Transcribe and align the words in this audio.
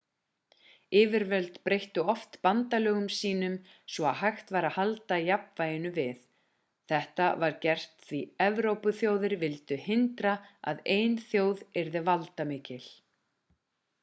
yfirvöld 0.99 1.57
breyttu 1.67 2.03
oft 2.13 2.37
bandalögum 2.45 3.03
sínum 3.17 3.57
svo 3.95 4.07
að 4.11 4.15
hægt 4.21 4.47
væri 4.55 4.69
að 4.69 4.73
halda 4.77 5.19
jafnvæginu 5.27 5.91
við 5.97 6.23
þetta 6.93 7.27
var 7.43 7.55
gert 7.67 8.05
því 8.09 8.21
evrópuþjóðir 8.47 9.35
vildu 9.45 9.77
hindra 9.85 10.31
að 10.73 10.81
ein 10.95 11.19
þjóð 11.27 11.61
yrði 11.83 12.01
valdamikil 12.09 12.87